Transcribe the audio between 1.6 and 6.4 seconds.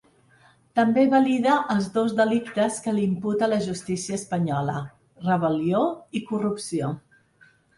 els dos delictes que li imputa la justícia espanyola: rebel·lió i